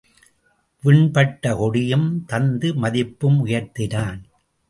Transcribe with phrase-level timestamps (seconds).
[0.83, 4.19] விண்பட்ட கொடியும் தந்து மதிப்பு உயர்த்தினான்.